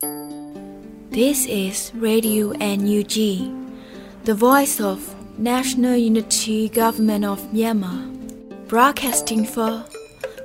[0.00, 3.50] This is Radio NUG,
[4.22, 8.06] the voice of National Unity Government of Myanmar,
[8.68, 9.84] broadcasting for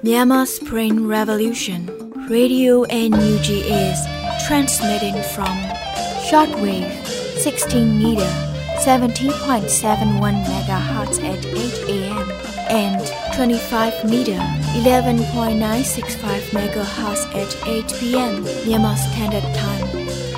[0.01, 1.85] Myanmar Spring Revolution.
[2.27, 3.99] Radio NUG is
[4.47, 5.53] transmitting from
[6.25, 7.05] shortwave
[7.37, 8.33] 16 meter
[8.81, 12.31] 17.71 megahertz at 8 a.m.
[12.69, 18.33] and 25 meter 11.965 megahertz at 8 p.m.
[18.65, 19.85] Myanmar Standard Time.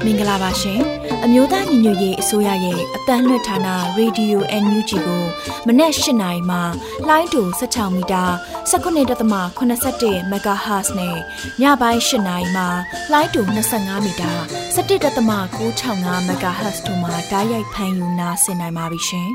[0.06, 0.82] မင်္ဂလာပါရှင်
[1.26, 3.58] အမျိုးသားညီညွတ်ရေးအစိုးရရဲ့အတန်းလွှတ်ဌာန
[4.00, 5.24] Radio NUG ကို
[5.68, 6.64] မနေ့၈နိုင်မှာ
[7.10, 8.24] လိုင်းတူ16မီတာ
[8.72, 11.18] 19.87 MHz နဲ့
[11.62, 12.68] ညပိုင်း၈နိုင်မှာ
[13.12, 13.42] လိုင်းတူ
[13.74, 14.32] 25မီတာ
[14.76, 19.30] 17.665 MHz တို့မှာဓာတ်ရိုက်ဖမ်းယူနာဆင်နိုင်ပါပြီရှင်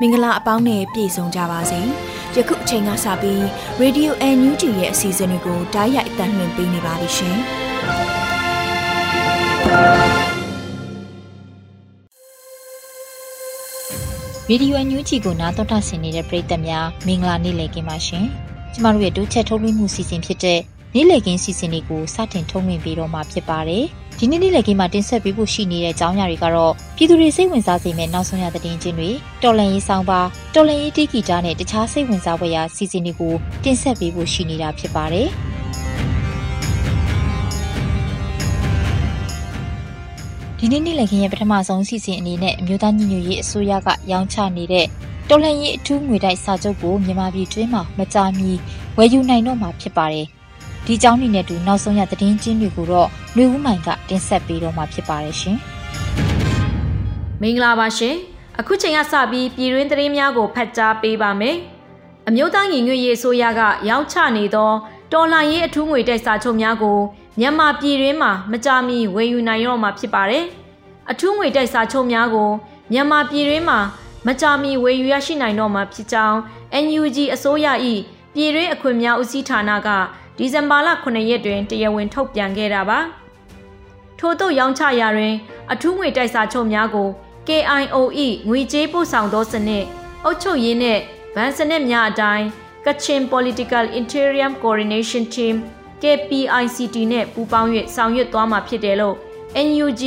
[0.00, 1.80] မင်္ဂလာအပေါင်းနဲ့ပြည့်စုံကြပါစေ
[2.36, 3.42] ယခုအချိန်ကစပြီး
[3.82, 7.38] Radio NUG ရဲ့အစီအစဉ်လေးကိုဓာတ်ရိုက်အတန်းလွှင့်ပေးနေပါပြီရှင်
[14.46, 18.24] ဗီဒီယိုအန်ယူဂျီကိုနားတော်တာဆင်နေတဲ့ပရိသတ်များမင်္ဂလာနေ့လည်ခင်းပါရှင်။
[18.72, 20.60] ကျမတို့ရဲ့ဒုချက်ထုတ်လွှင့်မှုစီစဉ်ဖြစ်တဲ့
[20.94, 23.84] နေ့လည်ခင်းစီစဉ်လေးကိုစတင်ထုတ်လွှင့်ပေးတော့မှာဖြစ်ပါတယ်။
[24.20, 29.10] ဒီနေ့နေ့လည်ခင်းမှာတင်ဆက်ပေးဖို့ရှိနေတဲ့အကြောင်းအရာတွေကတော့ပြည်သူတွေစိတ်ဝင်စားစေမယ့်နောက်ဆုံးရသတင်းချင်းတွေ
[29.42, 30.20] တော်လန်ရေးဆောင်ပါ
[30.54, 35.28] တော်လန်ရေးတီဂီတာနဲ့တခြားစိတ်ဝင်စားဖွယ်ရာစီစဉ်တွေကိုတင်ဆက်ပေးဖို့ရှိနေတာဖြစ်ပါတယ်။
[40.58, 44.86] ဒီနေ့နေ့လည်ခင်းရဲ့ပထမဆုံးစီစဉ်အနေနဲ့အမျိုးသားညီညွတ်ရေးအစိုးရကရောင်းချနေတဲ့
[45.28, 48.50] တော်လှန်ရေးအထူးငွေတိုက်စာချုပ်ကိုမြန်မာပြည်တွင်းမှာမကြာမီ
[48.96, 50.28] ဝယ်ယူနိုင်တော့မှာဖြစ်ပါတယ်။
[50.86, 55.56] ဒီကြောင်းနေနဲ့တူနောက်ဆုံးရသတင်းချင်းတွေကိုတော့လူဦးမိုင်ကတင်ဆက်ပေးတော့မှာဖြစ်ပါတယ်ရှင်။
[57.42, 58.14] မင်္ဂလာပါရှင်။
[58.58, 61.56] အခုချိန်ကစပြီးပြည်တွင်းသတင်းများကိုဖတ်ကြားပေးပါမယ်။
[62.28, 64.70] အမျိုးသားညီညွတ်ရေးအစိုးရကရောင်းချနေသော
[65.12, 66.98] တော်လှန်ရေးအထူးငွေတိုက်စာချုပ်များကို
[67.40, 70.44] မြန်မာပြည်တွင်းမှာမကြာမီဝယ်ယူနိုင်တော့မှာဖြစ်ပါတယ်။
[71.10, 72.50] အထူးငွေတိုက်စာချုပ်များကို
[72.92, 73.80] မြန်မာပြည်တွင်းမှာ
[74.26, 76.38] မကြာမီဝယ်ယူရရှိနိုင်တော့မှာဖြစ်ကြောင်း
[76.84, 77.66] NUG အစိုးရ၏
[78.34, 79.88] ပြည်တွင်းအခွင့်များဦးစီးဌာနက
[80.38, 82.98] ဒီဇင်ဘာလ9ရက်တွင်တရားဝင်ထုတ်ပြန်ခဲ့တာပါ။
[84.18, 85.34] ထို့သောရောင်းချရာတွင်
[85.72, 87.08] အထူးငွေတိုက်စာချုပ်များကို
[87.48, 89.84] KIOE ငွေကြေးပို့ဆောင်သောစနစ်
[90.24, 91.00] အုပ်ချုပ်ရေးနှင့်
[91.34, 92.46] ဗန်စနစ်များအတိုင်း
[92.84, 95.54] Kachin Political Interim Coordination Team
[96.02, 99.16] KPICT နဲ့ပူးပေါင်း၍ဆောင်ရွက်သွားမှာဖြစ်တယ်လို့
[99.66, 100.02] NUG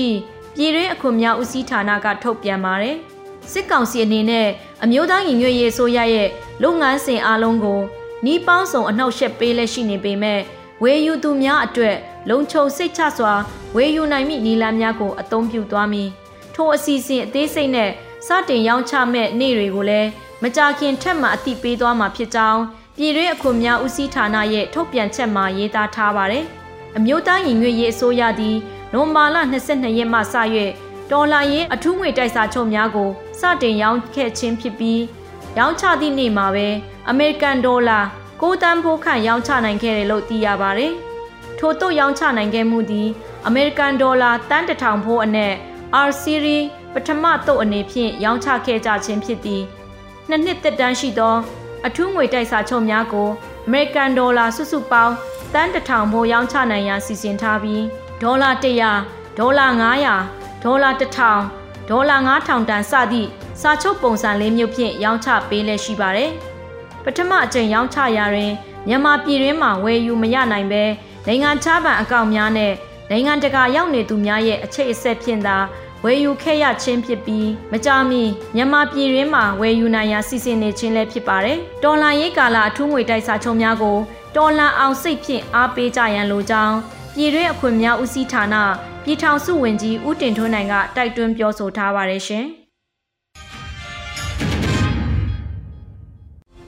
[0.56, 2.96] ပြည်တွင်းအခွန်များဦးစီးဌာနကထုတ်ပြန်ပါတယ်။
[3.52, 4.48] စစ်ကောင်စီအနေနဲ့
[4.84, 6.30] အမျိုးသားညီညွတ်ရေးအစိုးရရဲ့
[6.64, 7.82] လုပ်ငန်းစဉ်အလုံးကို
[8.26, 10.40] နှီးပေါင်းဆောင်အနှောက်ယှက်ပေးလက်ရှိနေပေမဲ့
[10.84, 11.96] ဝေယူသူများအတွက်
[12.30, 13.34] လုံခြုံစိတ်ချစွာ
[13.76, 16.10] ဝေယူနိုင်မိနီလန်းများကိုအသုံးပြုသွားမည်။
[16.56, 17.90] ထိုအစီအစဉ်အသေးစိတ်နဲ့
[18.28, 20.10] စတင်ရောင်းချမဲ့နေ့တွေကိုလည်း
[20.44, 22.62] မကြာခင်ထက်မှအသိပေးသွားမှာဖြစ်ကြောင်း
[22.98, 26.46] ပြည်တွင်းအခွန်များဦးစီးဌာနရဲ့ထုတ်ပြန်ချက်မှာရေးသားထားပါတယ်။
[26.98, 28.58] အမျိုးသားညီညွတ်ရေးအစိုးရသည်
[28.94, 29.38] နိုဝင်ဘာလ
[29.68, 30.22] 22ရက်မှစ၍
[31.12, 35.02] ဒေါ်လာရင်းအထူးငွေတိုက်စာချုပ်များကိုစတင်ရောင်းခဲ့ခြင်းဖြစ်ပြီး
[35.58, 36.68] ရောင်းချသည့်နေ့မှာပဲ
[37.10, 38.00] အမေရိကန်ဒေါ်လာ
[38.42, 40.94] 6တန်းဖိုးခန့်ရောင်းချနိုင်ခဲ့တယ်လို့သိရပါတယ်။
[41.60, 43.08] ထို့သို့ရောင်းချနိုင်ခဲ့မှုသည်
[43.48, 45.54] အမေရိကန်ဒေါ်လာတန်းတထောင်ဖိုးအနက်
[46.08, 46.64] R series
[46.94, 49.62] ပထမသုတ်အနေဖြင့်ရောင်းချခဲ့ကြခြင်းဖြစ်သည်
[50.30, 51.36] နှစ်နှစ်သက်တမ်းရှိသော
[51.88, 53.30] အထူးငွေတိုက်စာချုပ်များကို
[53.66, 55.14] အမေရိကန်ဒေါ်လာစုစုပေါင်း
[55.54, 57.84] တန်းတထောင်ဖိုးရောင်းချနိုင်ရန်စီစဉ်ထားပြီး
[58.22, 59.68] ဒေါ်လာ100ဒေါ်လာ
[60.16, 63.30] 900ဒေါ်လာ1000ဒေါ်လာ9000တန်စသည့်
[63.62, 66.32] စာချုပ်ပုံစံလေးမျိုးဖြင့်ရောင်းချပေးလက်ရှိပါတယ်။
[67.06, 68.52] ပထမအကြိမ်ရောင်းချရာတွင်
[68.88, 70.84] မြန်မာပြည်တွင်းမှာဝယ်ယူမရနိုင်ဘဲ
[71.28, 72.74] နိုင်ငံခြားဘဏ်အကောင့်များနဲ့
[73.10, 75.58] နိုင်ငံတကာရောက်နေသူများရဲ့အခြေအဆက်ဖြင့်သာ
[76.04, 78.24] ဝယ်ယူခဲ့ရခြင်းဖြစ်ပြီးမကြာမီ
[78.56, 83.98] မြန်မာပြည်ရင်းမှာဝယ်ယူနိုင်ရာစီစဉ်နေခြင်းလည်းဖြစ်ပါတယ်။တော်လန်ရေးကာလအထူးငွေတိုက်စာချုပ်များကို
[84.36, 86.76] တော်လန်အောင်စိတ်ဖြင့်အားပေးကြရန်လိုကြောင်း
[87.16, 88.56] ပြည်တွင်းအခွင့်များဦးစီးဌာန
[89.04, 92.48] ပြည်ထောင်စုဝန်ကြီးဦးတင်ထွန်းနိုင်ကတိုက်တွန်းပြောဆိုထားပါတယ်ရှင်။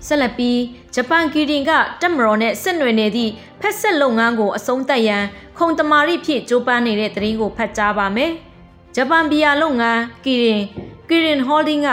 [0.08, 0.60] ဆက်လက်ပြီး
[0.96, 1.72] ဂျပန်ကီရင်က
[2.02, 3.32] တက်မတော်နဲ့ဆက်နွယ်နေသည့်
[3.62, 5.24] ဖက်ဆက်လုပ်ငန်းကိုအဆုံးသတ်ရန်
[5.58, 8.32] ခုံတမာရီဖြစ်ကြိုးပမ်းနေတဲ့သတင်းကိုဖတ်ကြားပါမယ်။
[8.96, 10.64] ဂျပန်ဘီယာလုပ်ငန်းကီရင်
[11.10, 11.90] ကီရင်ဟော်ဒင်းက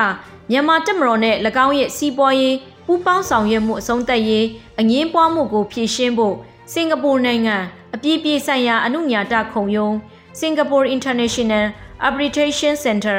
[0.51, 2.57] မြန်မာတက်မတော်နဲ့၎င်းရဲ့စီးပွားရေး
[2.87, 4.47] ပူးပေါင်းဆောင်ရွက်မှုအဆုံးသတ်ရေး
[4.81, 6.37] အငင်းပွားမှုကိုဖြေရှင်းဖို့
[6.73, 7.57] စင်ကာပူနိုင်ငံ
[7.95, 9.95] အပြည်ပြည်ဆိုင်ရာအမှုညာတခုံရုံး
[10.41, 11.65] Singapore International
[12.09, 13.19] Arbitration Center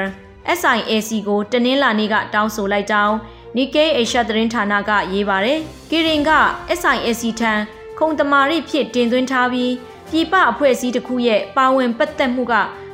[0.59, 3.15] SIAC ကိုတနင်္လာနေ့ကတောင်းဆိုလိုက်ကြောင်း
[3.55, 5.59] Nikkei Asia သတင်းဌာနကရေးပါတယ်။
[5.89, 6.31] ကီရင်က
[6.79, 7.53] SIAC ထံ
[7.99, 9.73] ခုံတမာရိဖြစ်တင်သွင်းထားပြီး
[10.11, 12.53] ပြည်ပအဖွဲ့အစည်းတစ်ခုရဲ့ပါဝင်ပတ်သက်မှုက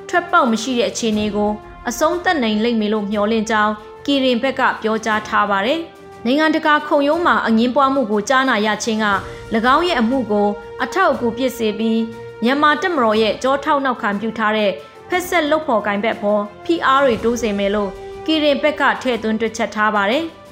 [0.09, 1.51] ထွက်ပေါက်မရှိတဲ့အခြေအနေကို
[1.89, 3.73] အဆုံးသတ်နိုင်လိမ့်မယ်လို့မျှော်လင့်ကြောင်း
[4.05, 5.79] ကီရင်ဘက်ကပြောကြားထားပါတယ်။
[6.25, 9.07] နိုင်ငံတကာခုံရုံးမှာအငင်းပွားမှုကိုကြားနာရခြင်းက၎
[9.75, 10.47] င်းရဲ့အမှုကို
[10.83, 12.01] အထောက်အကူဖြစ်စေပြီး
[12.43, 14.71] မြန်မာတက်မတော်ရဲ့ကြောထောက်နောက်ခံပြုထားတဲ့
[15.09, 17.89] ဖက်ဆက်လုတ်ဖော်ကင်ဘက်ပေါ် PR တွေတိုးစေမယ်လို့
[18.25, 20.25] ကီရင်ဘက်ကထည့်သွင်းတွက်ချက်ထားပါတယ်။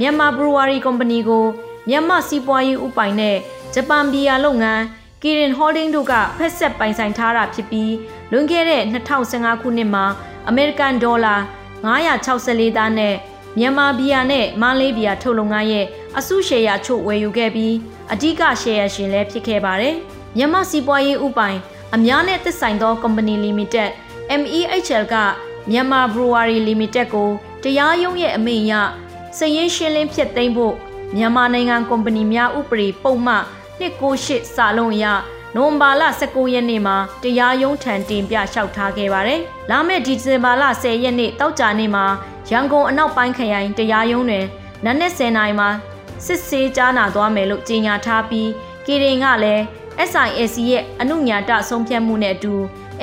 [0.00, 1.44] မြန်မာဘရူဝါရီကုမ္ပဏီကို
[1.88, 3.36] မြန်မာစီးပွားရေးဥပိုင်နဲ့
[3.74, 4.82] ဂျပန်ဘီယာလုပ်ငန်း
[5.22, 7.92] ကီရင်ဟော်ဒင်းတို့ကဖက်ဆက်ပိုင်ဆိုင်ထားတာဖြစ်ပြီး
[8.30, 10.04] လွန်ခဲ့တဲ့2015ခုနှစ်မှာ
[10.48, 11.36] အမေရိကန်ဒေါ်လာ
[11.84, 13.14] 964သန်းနဲ့
[13.58, 15.86] မြန်မာဘီယာနဲ့မန္လေးဘီယာထုတ်လုပ်ငန်းရဲ့
[16.18, 17.74] အစုရှယ်ယာချို့ဝယ်ယူခဲ့ပြီး
[18.12, 19.94] အဓိကရှယ်ယာရှင်လည်းဖြစ်ခဲ့ပါတယ်။
[20.36, 21.58] မြန်မာစီးပွားရေးဥပိုင်
[21.94, 23.90] အများနဲ့သက်ဆိုင်သော Company Limited
[24.40, 25.14] MEHL က
[25.70, 27.30] မြန်မာ Brewery Limited ကို
[27.62, 28.74] တရားရုံးရဲ့အမိန့်အရ
[29.36, 30.74] စည်ရင်းရှင်းလင်းဖြစ်သိမ်းဖို့
[31.16, 33.44] မြန်မာနိုင်ငံကုမ္ပဏီများဥပဒေပုံမှန်
[33.80, 35.04] 298စာလုံးအရ
[35.54, 39.40] နိုဝင်ဘာလ19ရက်နေ့မှာတရားရုံးထံတင်ပြလျှောက်ထားခဲ့ပါတယ်။
[39.70, 42.04] လာမယ့်ဒီဇင်ဘာလ10ရက်နေ့တောက်ကြနေ့မှာ
[42.50, 44.46] ရန်ကုန်အနောက်ပိုင်းခရိုင်တရားရုံးတွင်
[44.84, 45.68] နနက်10:00နာရီမှာ
[46.26, 48.50] စစ်ဆေးကြားနာသွားမယ်လို့ကြေညာထားပြီး
[48.86, 49.62] ကီရင်ကလည်း
[50.10, 52.54] SISC ရဲ့အနုညာတဆုံးဖြတ်မှုနဲ့အတူ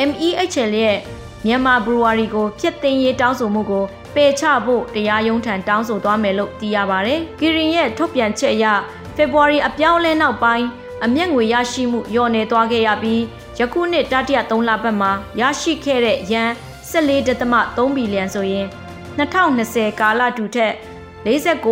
[0.10, 0.98] MEHL ရဲ့
[1.46, 3.86] မြန်မာဘရူဝါရီကိုဖျက်သိမ်းရေးတောင်းဆိုမှုကို
[4.16, 8.66] ပယ်ချဖို့တရားရုံးထံတောင်းဆိုသွားမယ်လို့သိရပါဗျ။ကီရင်ရဲ့ထုတ်ပြန်ချက်အရ
[9.16, 10.68] ဖေဖော်ဝါရီအပြောင်းလဲနောက်ပိုင်း
[11.06, 13.22] အမျက်ငွေရရှိမှုလျော့နေသွားခဲ့ရပြီး
[13.60, 16.50] ယခုနှစ်တတိယ3လပတ်မှာရရှိခဲ့တဲ့ရန်
[16.92, 18.68] 14.3ဘီလီယံဆိုရင်
[19.18, 20.74] 2020ကာလတူထက်
[21.26, 21.64] 49.4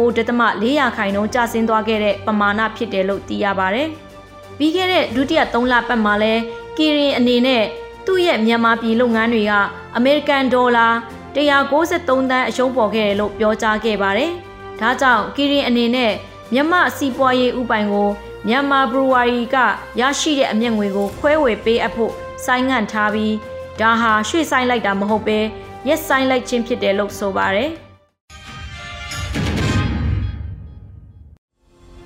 [0.98, 3.84] ခိုင်နှုန်းကျဆင်းသွားခဲ့တဲ့ပမာဏဖြစ်တယ်လို့သိရပါဗျ။
[4.58, 6.34] ပြီးခဲ့တဲ့ဒုတိယ3လပတ်မှာလဲ
[6.78, 7.64] ကီရင်အနေနဲ့
[8.06, 9.54] သူ့ရဲ့မြန်မာပြည်လုပ်ငန်းတွေက
[9.98, 10.88] အမေရိကန်ဒေါ်လာ
[11.36, 14.32] 193သန်းအရှုံးပေါ်ခဲ့တယ်လို့ပြောကြားခဲ့ပါတယ်။
[14.80, 16.12] ဒါကြောင့်ကီရင်အနေနဲ့
[16.54, 18.10] မြန်မာစီးပွားရေးဥပိုင်ကို
[18.48, 19.58] မြန်မာဘရူဝါရီက
[20.00, 22.14] ရရှိတဲ့အမျက်ငွေကိုခွဲဝေပေးအပ်ဖို့
[22.46, 23.36] ဆိုင်းငံ့ထားပြီး
[23.80, 25.40] ဒါဟာရွှေ့ဆိုင်လိုက်တာမဟုတ်ပဲ
[25.88, 27.70] ရက်ဆိုင်လိုက်ခြင်းဖြစ်တယ်လို့ဆိုပါတယ်။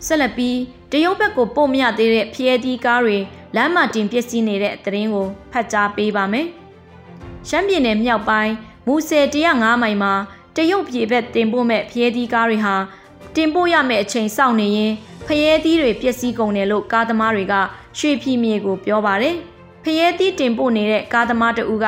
[0.05, 0.57] ဆက်လက်ပြီး
[0.91, 3.17] တရုတ်ဘက်ကိုပို့မရသေးတဲ့ဖျဲသီးကားတွေ
[3.55, 6.47] လမ်းမတင်ပစ္စည်းနေတဲ့သတင်းကိုဖတ်ကြားပေးပါမယ်။
[7.49, 8.53] ရှမ်းပြည်နယ်မြောက်ပိုင်း
[8.87, 10.13] မူဆယ်105မိုင်မှာ
[10.55, 12.75] တရုတ်ပြည်ဘက်တင်ပို့မဲ့ဖျဲသီးကားတွေဟာ
[13.35, 14.93] တင်ပို့ရမယ့်အချိန်စောင့်နေရင်
[15.27, 17.53] ဖျဲသီးတွေပျက်စီးကုန်တယ်လို့ကားသမားတွေက
[17.97, 19.35] ရွှေဖြီမြေကိုပြောပါတယ်။
[19.83, 21.87] ဖျဲသီးတင်ပို့နေတဲ့ကားသမားတဦးက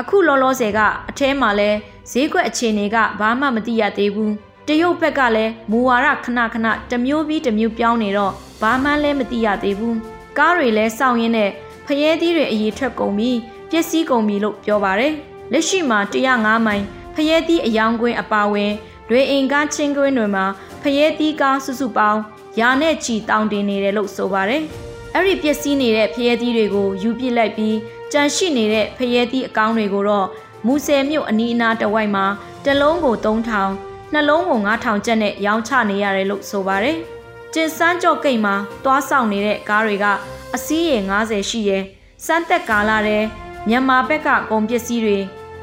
[0.00, 0.80] အခုလောလောဆယ်က
[1.10, 1.70] အထဲမှာလဲ
[2.10, 4.30] ဈေးကွက်အခြေအနေကဘာမှမသိရသေးဘူး။
[4.68, 8.32] တရုတ်ဘက်ကလည်းမူဝါဒခဏခဏတမျိုးပြီးတမျိုးပြောင်းနေတော့
[8.62, 9.94] ဘာမှလည်းမသိရသေးဘူး။
[10.38, 11.50] ကားတွေလည်းစောင့်ရင်းနဲ့
[11.86, 13.38] ဖျဲသီးတွေအရေးထွက်ကုန်ပြီး
[13.70, 15.14] ပျက်စီးကုန်ပြီလို့ပြောပါတယ်။
[15.52, 16.84] လက်ရှိမှာ105မိုင်
[17.14, 18.72] ဖျဲသီးအယောင်ကွင်းအပါဝင်
[19.08, 20.44] တွေအင်ကားချင်းကွင်းတွေမှာ
[20.82, 22.20] ဖျဲသီးကားစုစုပေါင်း
[22.60, 24.62] ရာနဲ့ချီတောင်းတင်နေတယ်လို့ဆိုပါတယ်။
[25.14, 27.76] အဲ့ဒီပျက်စီးနေတဲ့ဖျဲသီးတွေကိုယူပစ်လိုက်ပြီး
[28.12, 30.28] ကြန့်ရှိနေတဲ့ဖျဲသီးအကောင်းတွေကိုတော့
[30.66, 32.24] မူဆယ်မြို့အနီးအနားတဝိုက်မှာ
[32.64, 33.68] တစ်လုံးကို3000
[34.12, 36.96] နှလုံးကို9000ကျပ်နဲ့ရောင်းချနေရတယ်လို့ဆိုပါတယ်။
[37.54, 38.54] ကျင်စန်းကြော့ကိတ်မှာ
[38.84, 40.06] သွားဆောင်နေတဲ့ကားတွေက
[40.54, 41.78] အစီးရေ90ရှိရဲ
[42.24, 43.22] စမ်းသက်ကာလာတဲ့
[43.68, 45.18] မြန်မာဘက်ကကုန်ပစ္စည်းတွေ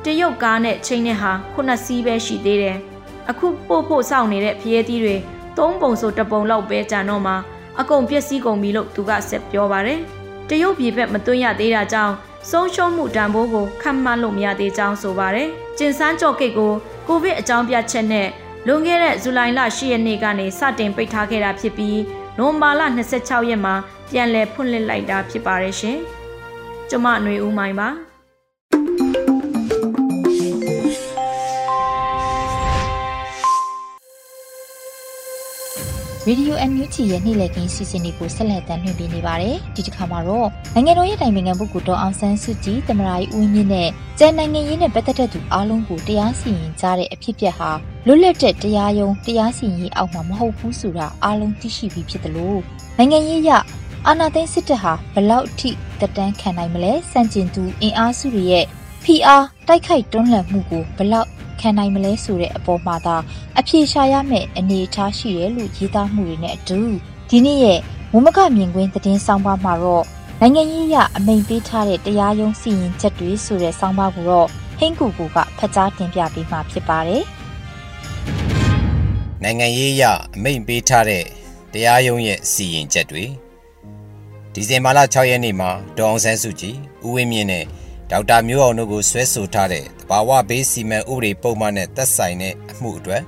[0.06, 2.78] တရုတ်ကားနဲ့ချိန်နဲ့ဟာခုနှစ်စီးပဲရှိသေးတယ်။
[3.30, 5.16] အခုပို့ဖို့စောင့်နေတဲ့ဖျဲသီးတွေ
[5.58, 7.34] သုံးပုံဆိုတပုံလောက်ပဲကြံတော့မှ
[7.80, 10.00] အကုန်ပျက်စီးကုန်ပြီလို့သူကဆက်ပြောပါတယ်။
[10.50, 12.14] တရုတ်ပြည်ဘက်မသွင်းရသေးတာကြောင့်
[12.50, 15.48] ဆုံးရှုံးမှုတန်ဖိုးကိုခန့်မှန်းလို့မရသေးကြောင်းဆိုပါတယ်။
[15.78, 16.74] ကျင်စန်းကြော့ကိတ်ကို
[17.08, 18.28] ကိုဗစ်အကြောင်းပြချက်နဲ့
[18.68, 22.00] လွန်ခဲ့တဲ့ဇူလိုင်လ10ရက်နေ့ကနေစတင်ပိတ်ထားခဲ့တာဖြစ်ပြီး
[22.38, 22.82] နိုဝင်ဘာလ
[23.18, 23.76] 26ရက်မှာ
[24.12, 25.98] ပြန်လည်ဖွင့်လှစ်လိုက်တာဖြစ်ပါတယ်ရှင်။
[26.90, 27.90] ကျမຫນွေဦးမိုင်ပါ။
[36.28, 47.72] ရေဒီယို NUG ရဲ့နေ့လည်ခင်းစီစဉ်တွေကိုဆက်လက်တင်ပြနေပါတယ်။ဒီတစ်ခါမှာတော့နိုင်ငံတော်ရဲ့တိုင်ပင်ခံပုဂ္ဂိုလ်တော်အောင်ဆန်းစုကြည်တမရာကြီးဦးမြင့်နဲ့ကျန်နိုင်ငံရေးနဲ့ပတ်သက်တဲ့သူအားလုံးကိုတရားစီရင်ကြတဲ့အဖြစ်အပျက်ဟာ
[48.08, 52.60] လွတ်လပ်တဲ့တရားရုံးတရားစီရင်ရေးအောက်မှာမဟုတ်ဘူးဆိုတာအားလုံးသိရှိပြီးဖြစ်တယ်လို့
[52.98, 53.50] နိုင်ငံရေးရ
[54.08, 58.66] အာဏာသိမ်းစစ်တပ်ဟာဘလောက်အထိတက်တန်းခံနိုင်မလဲစန့်ကျင်သူအင်အားစုတွေရဲ့
[59.04, 61.30] PR တိုက်ခိုက်တွန်းလှန်မှုကိုဘလောက်
[61.60, 63.16] ခံနိုင်မလဲဆိုတဲ့အပေါ်မှာသာ
[63.60, 66.80] အပြေရှာရမယ့်အနေအထားရှိတယ်လို့ရေးသားမှုတွေနဲ့အတူ
[67.30, 67.80] ဒီနေ့ရဲ့
[68.14, 70.06] ဝမကမြင်ကွင်းသတင်းဆောင်ပါမှာတော့
[70.42, 74.48] နိုင်ငံရေးအရအမိန်ပေးထားတဲ့တရားရုံးစီရင်ချက်တွေဆိုတဲ့ဆောင်ပါကိုတော့
[74.80, 77.24] ဟင်းကူကူကဖတ်ကြားတင်ပြပေးမှာဖြစ်ပါတယ်။
[79.44, 80.04] နိုင်ငံရေးအရ
[80.36, 81.24] အမိန်ပေးထားတဲ့
[81.74, 83.26] တရားရုံးရဲ့စီရင်ချက်တွေ
[84.54, 86.76] ဒီဇင်ဘာလ6ရက်နေ့မှာဒေါအောင်ဆန်းစုကြည်
[87.06, 87.66] ဦးဝင်းမြင့်နဲ့
[88.12, 93.24] ဒေါက်တာမျိုးအောင်တို့ကိုဆွဲဆိုထားတဲ့တဘာဝဘေးစီမံဥပဒေပုံမှန်နဲ့သက်ဆိုင်တဲ့အမှုအတွက်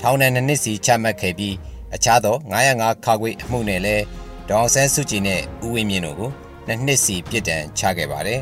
[0.00, 1.54] ထောင်ဒဏ်နှစ်နှစ်စီချမှတ်ခဲ့ပြီး
[1.94, 2.36] အခြားသော
[2.70, 4.04] 905ခါခွေအမှုနဲ့လည်း
[4.48, 6.30] ဒေါအောင်ဆန်းစုကြည်နဲ့ဦးဝင်းမြင့်တို့ကို
[6.66, 8.40] နှစ်နှစ်စီပြစ်ဒဏ်ချခဲ့ပါတယ်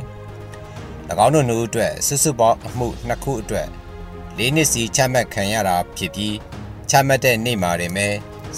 [1.25, 3.69] ။၎င်းတို့နှစ်ဦးအတွက်စုစုပေါင်းအမှုနှစ်ခုအတွက်
[4.39, 6.37] ၄နှစ်စီချမှတ်ခံရတာဖြစ်ပြီး
[6.91, 8.07] ချမှတ်တဲ့နေ့မှာတွင်ပဲ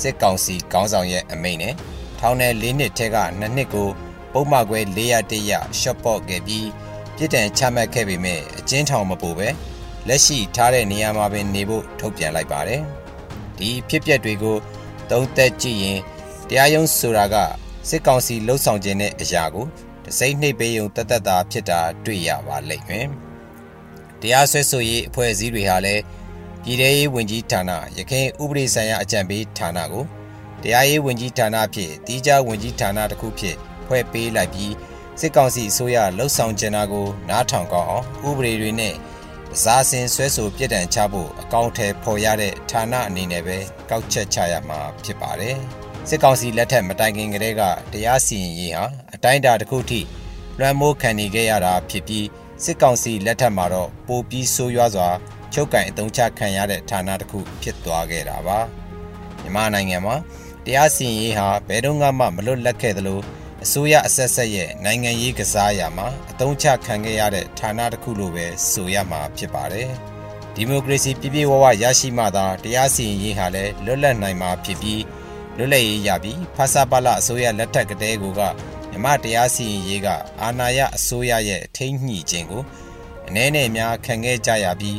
[0.00, 1.74] စစ်ကောင်စီခေါင်းဆောင်ရဲ့အမိန့်နဲ့
[2.20, 3.88] ထောင်နယ်၄နှစ်ထဲကနှစ်နှစ်ကို
[4.32, 6.66] ပုံမှန်ခွဲ401ရရှော့ပေါ့ခဲ့ပြီး
[7.16, 9.48] ပြစ်ဒဏ်ချမှတ်ခဲ့ပေမဲ့အကျဉ်းထောင်မပိုပဲ
[10.08, 12.82] လက်ရှိထားတဲ့နေရာမှာပင်နေဖို့ထုတ်ပြန်လိုက်ပါတယ်။
[13.58, 14.56] ဒီဖြစ်ပျက်တွေကို
[15.10, 16.00] သုံးသက်ကြည့်ရင်
[16.48, 17.36] တရားရုံးဆိုတာက
[17.88, 19.66] စစ်ကောင်စီလှုပ်ဆောင်ခြင်းတဲ့အရာကို
[20.04, 23.06] တစိမ့်နှိပ်ပေးုံတသက်တာဖြစ်တာတွေ့ရပါလိမ့်မယ်။
[24.20, 26.02] တရားစွဲဆိုရေးအဖွဲ့အစည်းတွေဟာလည်း
[26.64, 30.04] ပြည်ထရေးဝန်ကြီးဌာနရခိုင်ဥပဒေဆိုင်ရာအကြံပေးဌာနကို
[30.62, 33.56] တရားရေးဝန်ကြီးဌာနဖြစ်တီးခြားဝန်ကြီးဌာနတစ်ခုဖြစ်
[33.86, 34.72] ဖွဲ့ပေးလိုက်ပြီး
[35.20, 38.94] စစ်ကောင်စီအစိုးရလှုပ်ဆောင်ကျင်တာကို နားထောင်ကောင်းအောင်ဥပဒေတွေနဲ့
[39.62, 43.58] ဇာစင်ဆွဲဆိုပြစ်ဒဏ်ချဖို့အကောင့်ထဲပေါ်ရတဲ့ဌာနအနေနဲ့ပဲ
[43.90, 45.56] ကောက်ချက်ချရမှာဖြစ်ပါတယ်။
[46.08, 50.00] စစ်ကောင်စီလက်ထက်မတိုင်ခင်ကတည်းကတရားစီရင်ရေးဟာအတိုင်းအတာတစ်ခုထိ
[50.58, 52.26] လွှမ်းမိုးခံနေခဲ့ရတာဖြစ်ပြီး
[52.64, 55.08] စစ်ကောင်စီလက်ထက်မှာတော့ပိုပြီးဆိုးရွားစွာ
[55.52, 58.58] ချုပ်ကင်အုံချခံရတဲ့ဌာနတစ်ခုဖြစ်သွားခဲ့တာပါ။
[59.42, 60.16] မြန်မာနိုင်ငံမှာ
[60.64, 63.20] တရားစီရင်ရေးဟာဘယ်တော့မှမလွတ်လပ်ခဲ့သလို
[63.68, 69.90] အစိုးရအဆက်ဆက်ရဲ့နိုင်ငံရေးကစားရမှာအတုံးချခံခဲ့ရတဲ့ဌာနတစ်ခုလိုပဲဆိုရမှာဖြစ်ပါတယ်။
[70.54, 75.02] ဒီမိုကရေစီပြည့်ပြည့်ဝဝရရှိမှသာတရားစီရင်ရေးဟာလည်းလွတ်လပ်နိုင်မှာဖြစ်ပြီး
[75.56, 78.24] လွတ်လပ်ရေးရပြီးဖဆပလအစိုးရလက်ထက်ကတည်းက
[78.90, 80.08] မြမတရားစီရင်ရေးက
[80.40, 82.62] အာဏာရအစိုးရရဲ့ထိန်းညှိခြင်းကို
[83.28, 84.98] အနည်းနဲ့များခံခဲ့ကြရပြီး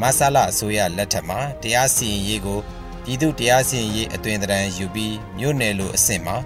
[0.00, 2.58] မဆလာအစိုးရလက်ထက်မှာတရားစီရင်ရေးကို
[3.04, 6.36] ပြည်သူတရားစီရင်ရေးအသွင်သဏ္ဍာန်ယူပြီးမြို့နယ်လိုအဆင့်မှာ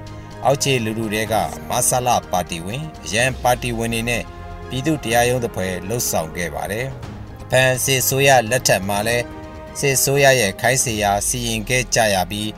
[0.44, 1.34] အောက်ခြေလူလူတွေက
[1.68, 4.22] မဆလာပါတီဝင်အရန်ပါတီဝင်တွေနဲ့
[4.68, 6.86] ပြည်သူတရားရုံးတစ်ဖွဲ့လှုပ်ဆောင်ခဲ့ပါတယ်။
[7.50, 9.16] ဖန်စီဆိုရလက်ထက်မှာလဲ
[9.80, 12.48] စစ်ဆိုရရဲ့ခိုင်းစေရာစီရင်ခဲ့ကြရပြီး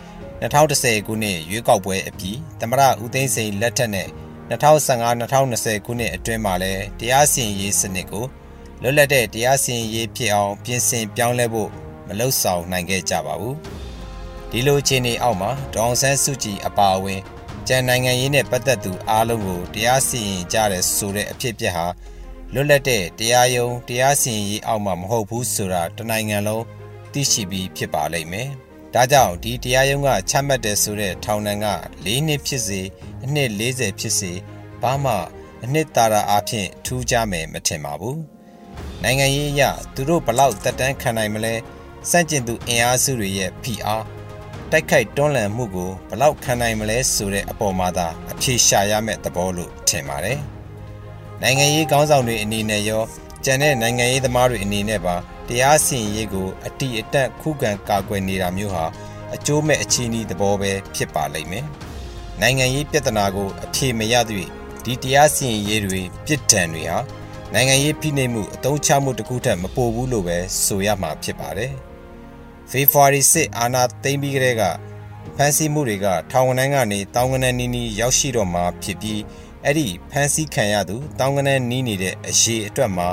[0.43, 4.09] 2010ခုနှစ်ရွေးကောက်ပွဲအပြီးသမရဦးသိန်းစိန်လက်ထက်နဲ့
[4.51, 8.25] 2015-2020ခုနှစ်အတွင်းမှာလဲတရားစီရင်ရေးစနစ်ကို
[8.83, 11.71] လွတ်လပ်တဲ့တရားစီရင်ရေးဖြစ်အောင်ပြင်ဆင်ပြောင်းလဲဖို့
[12.07, 13.57] မလှုပ်ဆောင်နိုင်ခဲ့ကြပါဘူး။
[14.51, 17.21] ဒီလိုအခြေအနေအောက်မှာဒေါအောင်ဆန်းစုကြည်အပါအဝင်
[17.69, 21.87] ကြံနိုင်ငံရေးနဲ့ပတ်သက်သူအားလုံးကိုတရားစီရင်ကြတဲ့ဆိုတဲ့အဖြစ်အပျက်ဟာ
[22.53, 26.65] လွတ်လပ်တဲ့တရားရုံးတရားစီရင်ရေးအောက်မှာမဟုတ်ဘူးဆိုတာတနိုင်ငံလုံး
[27.13, 28.49] သိရှိပြီးဖြစ်ပါလိမ့်မယ်။
[28.95, 31.67] ဒါကြောင့်ဒီတရားရုံးကချမှတ်တဲ့ဆိုတဲ့ထောင်ဒဏ်က
[32.05, 32.81] ၄နှစ်ဖြစ်စေ
[33.25, 34.33] အနှစ်40ဖြစ်စေ
[34.83, 35.15] ဘာမှ
[35.65, 38.19] အနှစ်သာရအဖြစ်ထူးခြားမယ်မထင်ပါဘူး။
[39.03, 39.63] နိုင်ငံရေးအရ
[39.95, 41.55] သူတို့ဘလောက်တက်တန်းခံနိုင်မလဲ
[42.11, 44.05] စန့်ကျင်သူအင်အားစုတွေရဲ့ဖိအား
[44.75, 50.39] တိုက်ခိုက်တွန်းလှန်မှုကိုဘလောက်ခံနိုင်မလဲဆိုတဲ့အပေါ်မှာသာအဖြေရှာရမယ့်သဘောလို့ထင်ပါတယ်။
[51.43, 53.03] နိုင်ငံရေးကောင်းဆောင်တွေအနေနဲ့ရော
[53.45, 55.17] ကျန်တဲ့နိုင်ငံရေးသမားတွေအနေနဲ့ပါ
[55.49, 58.85] တရားစီရင်ရေးကိုအတီအတက်ခုခံကာကွယ်နေတာမျိုးဟာ
[59.35, 61.65] အကျိုးမဲ့အခြေအနေသဘောပဲဖြစ်ပါလိမ့်မယ်။
[62.41, 64.49] နိုင်ငံရေးပြဿနာကိုအဖြေမရသည့်
[64.85, 66.99] ဒီတရားစီရင်ရေးတွေပြစ်ဒဏ်တွေဟာ
[67.55, 71.73] နိုင်ငံရေးဖိနှိပ်မှုအတုံးချမှုတစ်ခုထက်မပိုဘူးလို့ပဲဆိုရမှာဖြစ်ပါတယ်။
[72.73, 74.63] ဖေဖော်ဝါရီစစ်အာဏာသိမ်းပြီးကတည်းက
[75.37, 79.21] ဖမ်းဆီးမှုတွေကထောင်ကနန်းကနေတောင်ကနန်းနီးနီးရောက်ရှိတော့မှာဖြစ်ပြီး
[79.65, 83.09] အဲ့ဒီဖမ်းဆီးခံရသူတောင်ကနန်းနီးနေတဲ့အရေးအတွက်မှာ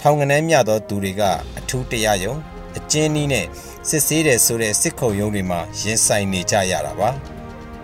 [0.00, 1.22] ထောင်ကနန်းမြသောသူတွေက
[1.58, 2.34] အထူးတရားရုံ
[2.76, 3.46] အကျဉ်းနီးနဲ့
[3.88, 7.10] စစ်ဆေးတယ်ဆိုတဲ့စစ်ခုံရုံးတွေမှာရင်ဆိုင်နေကြရတာပါ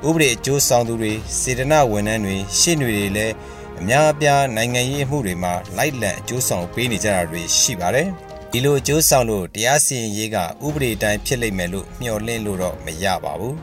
[0.07, 3.35] ဥပဒေအကျိုးဆောင်သူတွေစေတနာဝန်ထမ်းတွေရှင်းတွေတွေလည်း
[3.81, 8.09] အများအပြားနိုင်ငံရေးအမှုတွေမှာလိုက်လံအကျိုးဆောင်ပေးနေကြတာတွေရှိပါတယ်
[8.52, 10.37] ဒီလိုအကျိုးဆောင်လို့တရားစီရင်ရေးက
[10.67, 13.57] ဥပဒေတိုင်းဖြစ်လိမ့်မယ်လို့မျှော်လင့်လို့တော့မရပါဘူး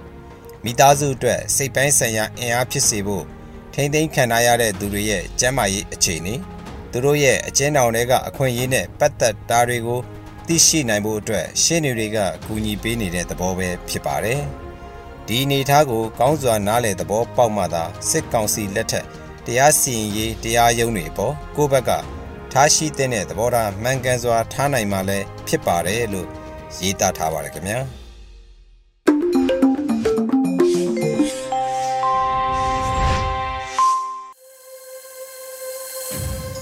[0.63, 3.25] မိသားစုအတွက်စိတ်ပိုင်းဆိုင်ရာအင်အားဖြစ်စေဖို့
[3.73, 6.35] ထိမ့်သိမ်းခံရတဲ့သူတွေရဲ့ကျန်းမာရေးအခြေအနေ
[6.91, 9.99] သူတို့ရဲ့အကျဉ်းထောင်တွေကအခွင့်အရေးနဲ့ပတ်သက်တာတွေကို
[10.47, 14.41] သိရှိနိုင်ဖို့အတွက်ရှင်းနေတွေကကူညီပေးနေတဲ့သဘောပဲဖြစ်ပါတယ်
[15.27, 19.05] ဒီအနေအထားကိုကောင်းစွာနားလည်သဘောပေါက်မှသာစစ်ကောင်စီလက်ထက်
[19.45, 21.91] တရားစီရင်ရေးတရားရုံးတွေပေါ်ကိုယ့်ဘက်က
[22.57, 26.27] ထားရှိတဲ့သဘောထားမှန်ကန်စွာထားနိုင်မှလည်းဖြစ်ပါတယ်လို့
[26.81, 27.79] ရေးသားထားပါတယ်ခင်ဗျာ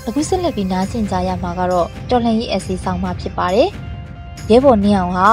[0.07, 3.69] အခုဆက်လက်ပြီးနားဆင်ကြရမှာကတော့တော်လှန်ရေးအစီဆောင်မှဖြစ်ပါတယ်။
[4.51, 5.29] ရဲဘော်နေအောင်ဟာ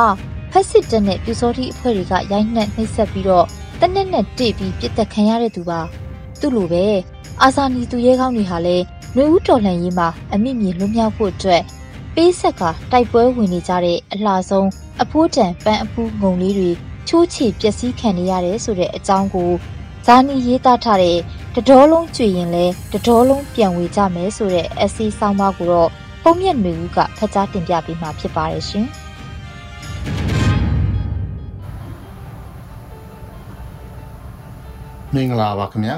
[0.53, 3.47] ဖက်စစ်တပ်နဲ့ပြူစောတိအဖွဲ့တွေကရိုက်နှက်နှိပ်စက်ပြီးတော့
[3.81, 5.81] တနက်နဲ့တိတ်ပြီးပြစ်တက်ခံရတဲ့သူပါ။
[6.41, 6.87] သူ့လိုပဲ
[7.43, 8.85] အာဇာနည်သူရဲကောင်းတွေဟာလည်း
[9.17, 11.63] နွေဦးတော်လှန်ရေးမှာအမိမြေလွတ်မြောက်ဖို့အတွက်
[12.15, 12.63] ပေးဆက်က
[12.93, 14.69] တိုက်ပွဲဝင်နေကြတဲ့အလှဆုံး
[15.03, 16.71] အဖိုးတန်ပန်းအပူငုံလေးတွေ
[17.09, 19.51] ချိုးချေပျက်စီးခံနေရတယ်ဆိုတဲ့အကြောင်းကို
[20.07, 21.19] ဇာနီရေးသားထားတဲ့
[21.55, 25.91] တတော်လုံးကြွေရင်လဲတတော်လုံးပြန်ဝေကြမယ်ဆိုတဲ့အစီအဆောင်ပါကိုတော့
[26.23, 28.87] ပုံမြင့်နွေဦးကဖတ်ကြားတင်ပြပေးမှာဖြစ်ပါတယ်ရှင်။
[35.15, 35.97] မင်္ဂလာပါခင်ဗျာ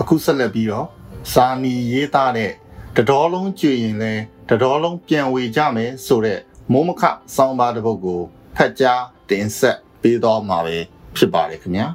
[0.00, 0.86] အခုဆက်လက်ပြီးတော့
[1.32, 2.52] စာနီရေးသားတဲ့
[2.96, 4.12] တတော်လုံးကြွေရင်လဲ
[4.50, 6.40] တတော်လုံးပြန်ဝေကြမယ်ဆိုတဲ့
[6.72, 7.02] မိုးမခ
[7.34, 8.20] စောင်းပါတစ်ပုဒ်ကို
[8.56, 10.76] ဖတ်ကြားတင်ဆက်ပေးတော့မှာပဲ
[11.16, 11.86] ဖြစ်ပါတယ်ခင်ဗျာ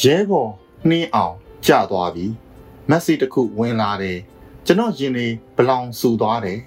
[0.00, 0.50] ရဲဘော်
[0.88, 1.34] နှင်းအောင်
[1.66, 2.26] ကျသွားပြီ
[2.90, 4.18] မက်ဆေ့တစ်ခုဝင်လာတယ်
[4.66, 6.58] ကျွန်တော်ရင်လေးဘလောင်ဆူသွားတယ်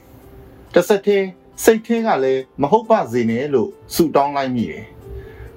[0.74, 1.28] တစ်ဆက်တည်း
[1.64, 4.86] စိတ်ထဲကလည်းမဟုတ်ပါစေနဲ့လို့ဆူတောင်းလိုက်မိတယ်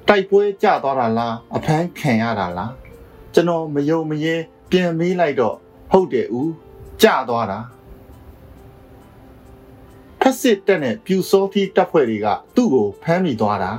[0.08, 2.72] တိုက်ပွဲကျသွားတာလားအဖမ်းခံရတာလား
[3.34, 4.34] ကျွန်တော်မယုံမရဲ
[4.70, 5.56] ပြန်မေးလိုက်တော့
[5.92, 6.52] ဟုတ်တယ်ဦး
[7.02, 7.58] ကျသွားတာ
[10.20, 12.26] ဖက်စစ်တက်နဲ့ပြူစောဖီတပ်ဖွဲ့တွေက
[12.56, 13.70] သူ့ကိုဖမ်းမိသွားတာ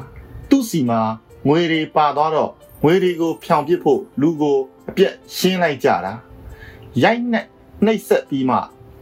[0.50, 1.02] သူ့စီမှာ
[1.48, 2.52] ငွေတွေပါသွားတော့
[2.84, 4.58] ငွေတွေကိုဖြောင်ပစ်ဖို့လူကို
[4.90, 6.14] အပြက်ရှင်းလိုက်ကြတာ
[7.04, 7.46] ရိုက်နဲ့
[7.86, 8.58] နှိပ်ဆက်ပြီးမှ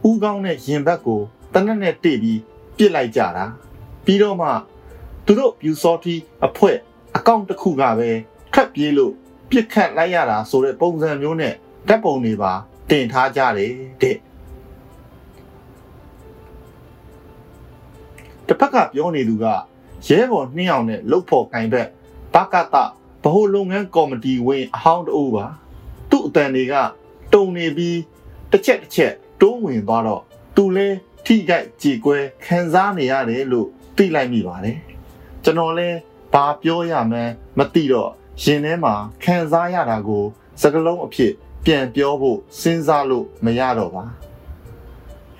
[0.08, 1.20] ဥကောင်းနဲ့ရင်ဘတ်ကို
[1.52, 2.40] တနက်နဲ့တိပြီး
[2.76, 3.44] ပြစ်လိုက်ကြတာ
[4.04, 4.48] ပြီးတော့မှ
[5.26, 6.14] သူတို့ပြူစောဖီ
[6.46, 6.76] အဖွဲ့
[7.16, 8.10] အကောင့်တစ်ခုကပဲ
[8.52, 9.14] ထပ်ပြေးလို့
[9.54, 11.54] ပြစ်ခတ်လိုက်ရတာဆိုတဲ့ပုံစံမျိုးနဲ့
[11.88, 12.52] ဓာတ်ပုံတွေပါ
[12.90, 14.16] တင်ထားကြတယ်တဲ့
[18.46, 19.44] တစ်ဖက်ကပြောနေသူက
[20.08, 21.88] ရဲဘော်နှင်းအောင်နဲ့လှုပ်ဖို့ကင်ဘက်
[22.34, 22.76] ဘကတ
[23.22, 25.46] ဗဟိုလုပ်ငန်းကော်မတီဝင်အဟောင်းတူပါ
[26.10, 26.74] သူ့အတန်တွေက
[27.34, 27.98] တုံနေပြီး
[28.50, 30.22] တစ်ချက်တစ်ချက်တိုးဝင်သွားတော့
[30.56, 30.88] သူလဲ
[31.26, 34.78] ထိကြိုက်ကြေကွဲခံစားနေရတယ်လို့သိလိုက်မိပါတယ်
[35.44, 35.88] ကျွန်တော်လဲ
[36.32, 38.10] ဘာပြောရမှန်းမသိတော့
[38.42, 40.24] ရင်ထဲမှာခံစားရတာကို
[40.60, 41.32] စကလုံးအဖြစ်
[41.64, 44.04] ပြန်ပြောဖို့စဉ်းစားလို့မရတော့ပါ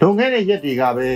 [0.01, 1.09] လွန်ခဲ့တဲ့ရက်တွေကပဲ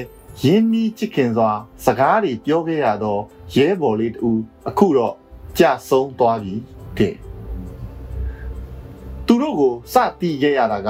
[0.44, 1.50] ရင်းနှီးချစ်ခင်စွာ
[1.84, 3.22] စကားတွေပြောခဲ့ရတော့
[3.56, 4.30] ရဲဘော်လေးတူ
[4.68, 5.14] အခုတော့
[5.58, 6.54] ကြဆုံးသွားပြီ
[6.98, 7.14] တဲ့
[9.26, 10.88] သူတို့ကိုစတီးခဲ့ရတာက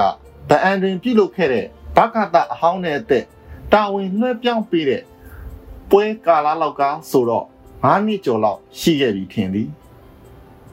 [0.49, 1.65] ဗအန်တွင်ပြုလုပ်ခဲ့တဲ့
[1.97, 3.25] ဘကတအဟောင်းနဲ့အသက်
[3.73, 5.03] တာဝန်လွှဲပြောင်းပေးတဲ့
[5.89, 7.45] ပွဲကာလလောက်ကဆိုတော့
[7.79, 9.69] 9နှစ်ကျော်လောက်ရှိခဲ့ပြီထင်သည်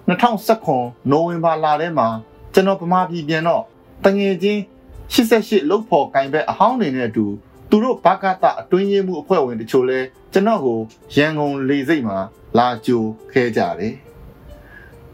[0.09, 2.09] 2019နိုဝင်ဘာလထဲမှာ
[2.55, 3.63] ကျွန်တော်ဗမာပြည်ပြန်တော့
[4.05, 4.61] တငယ်ချင်း
[5.13, 7.27] 88လုတ်ဖို့ကင်ဘက်အဟောင်းနေတဲ့အတူ
[7.71, 9.99] သူတို့ဘာကတာအတွင်းရေးမှုအဖွဲ့ဝင်တချို့လဲ
[10.33, 10.79] ကျွန်တော်ကို
[11.17, 12.19] ရန်ကုန်လေစိတ်မှာ
[12.59, 13.95] လာကြိုခဲကြတယ်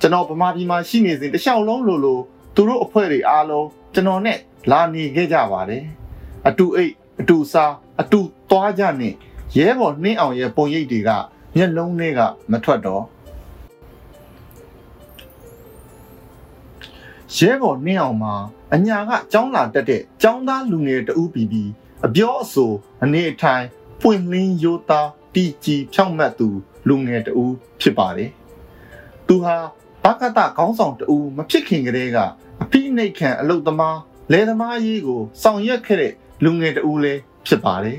[0.01, 2.19] ကျွန်တော်ဗမာပြည်မှာရှိနေစဉ်တခြားလုံးလိုလို
[2.55, 4.39] သူတို့အဖွဲ့တွေအားလုံးကျွန်တော်နဲ့
[4.71, 5.85] လာနေခဲ့ကြပါတယ်
[6.49, 8.21] အတူအိတ်အတူစားအတူ
[8.51, 9.15] သွားကြနဲ့
[9.57, 11.11] ရဲဘော်နှင်းအောင်ရဲ့ပုံရိပ်တွေက
[11.57, 13.03] မျက်လုံးတွေကမထွက်တော့
[17.37, 18.35] ရဲဘော်နှင်းအောင်မှာ
[18.75, 21.71] အညာကကျောင်းလာတက်တဲ့ကျောင်းသားလူငယ်တဦးပြီးပြီး
[22.07, 23.65] အပြောအဆိုအနေအထိုင်
[24.01, 26.49] ပွင့်လင်းရိုးသားတီကြီးဖြောင့်မတ်သူ
[26.89, 28.31] လူငယ်တဦးဖြစ်ပါတယ်။
[29.27, 29.57] သူဟာ
[30.05, 32.19] ဘကတခေါင်းဆောင်တဦးမဖြစ်ခင်ကတည်းက
[32.63, 33.99] အဖိနှိတ်ခံအလုတ်သမား
[34.33, 36.13] လယ်သမားရေးကိုဆောင်ရွက်ခဲ့တဲ့
[36.45, 37.99] လူငယ်တဦးလည်းဖြစ်ပါတယ်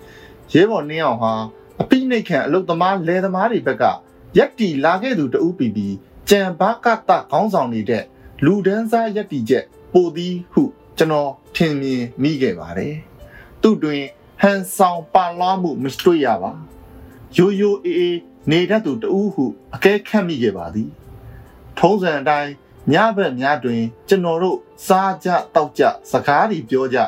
[0.52, 1.32] ။ရဲဘော်နှင်းအောင်ဟာ
[1.80, 3.84] အဖိနှိတ်ခံအလုတ်သမားလယ်သမားတွေဘက်က
[4.38, 5.94] ရက်တီလာခဲ့သူတဦးပြီးပြီး
[6.30, 8.04] ကြံဘကတခေါင်းဆောင်နေတဲ့
[8.44, 10.62] လူဒန်းစားရက်တီချက်ပိုသည်ဟု
[10.98, 12.94] ကျွန်တော်ထင်မြင်မိခဲ့ပါတယ်။
[13.62, 14.02] သူ့တွင်
[14.40, 16.52] ဟန်ဆောင်ပါလာမှုမတွေ့ရပါ။
[17.36, 18.18] ရိုးရိုးအေးအေး
[18.50, 20.90] နေတတ်သူတဦးဟုအကဲခတ်မိခဲ့ပါသည်။
[21.78, 22.52] ထုံးစံအတိုင်း
[22.92, 26.98] ညဘက်များတွင် ကျွန်တော်တို့စားကြတောက်ကြစကားတွေပြောကြ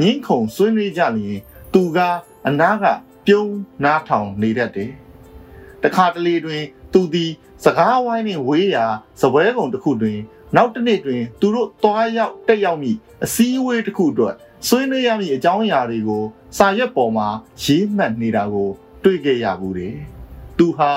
[0.00, 1.40] ငင်းခုန်ဆွေးနွေးကြလျင်
[1.74, 1.98] သူက
[2.46, 2.84] အနားက
[3.26, 4.92] ပြုံးနားထောင်နေတတ်တယ်။
[5.82, 7.30] တခါတလေတွင် သူသည်
[7.64, 8.86] စကားဝိုင်းနှင့်ဝေးရာ
[9.20, 10.18] စပွဲကုံတစ်ခုတွင်
[10.56, 12.92] နောက်တစ်နေ့တွင်သူတို့သွားရောက်တက်ရောက်မိ
[13.24, 14.34] အစည်းအဝေးတစ်ခုအတွက်
[14.68, 16.24] ဆွေးနွေးရမည့်အကြောင်းအရာတွေကို
[16.58, 17.28] စာရွက်ပေါ်မှာ
[17.62, 18.70] ရေးမှတ်နေတာကို
[19.04, 19.96] တွေ့ခဲ့ရဘူးတယ်။
[20.58, 20.90] သူဟာ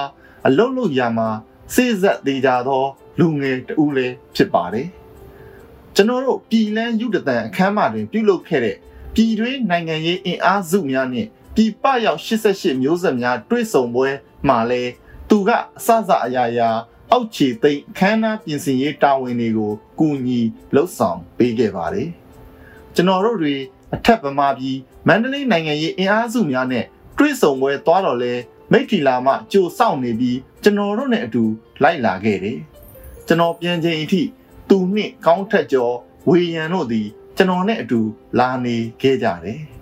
[0.46, 1.30] အလုတ်လုတ်ရာမှာ
[1.74, 2.84] စိစက်သေးကြသော
[3.20, 4.88] လူငယ်တူလည်းဖြစ်ပါတယ်။
[5.96, 8.78] ကျွန်တော်တို့ပြည်လန်းယူတတန်အခမ်းအနားတွင် ပြုလုပ်ခဲ့တဲ့
[9.16, 14.10] ပြည်တွင်းနိုင်ငံရေးအင်အားစုများနှင့်ပြည်ပရောက်88မျိုးဆက်များတွေ့ဆုံပွဲ
[14.48, 14.82] မှာလဲ
[15.30, 16.70] သူကအစစအရာရာ
[17.12, 20.40] အောက်ခြေသိမ်းခမ်းနားပြင်ဆင်ရေးတာဝန်တွေကိုကူညီ
[20.74, 22.10] လှုပ်ဆောင်ပေးခဲ့ပါတယ်။
[22.96, 23.56] ကျွန်တော်တို့တွေ
[23.94, 26.86] အထက်ဗမာပြည်မန္တလေးနိုင်ငံရေးအင်အားစုများနဲ့
[27.18, 28.34] တွဲဆုံပွဲသွားတော့လဲ
[28.72, 31.44] မိထီလာမှကြိုစောင့်နေပြီးကျွန်တော်တို့နဲ့အတူ
[31.84, 32.58] လိုက်လာခဲ့တယ်။
[33.28, 34.22] ကျွန်တော်ပြန်ချိန်အထိ
[34.70, 35.96] သူနှင့်ကောင်းထက်ကျော်
[36.30, 38.00] ဝေယံတို့သည်ကျွန်တော်နဲ့အတူ
[38.40, 39.60] လာနေခဲ့ကြတယ်။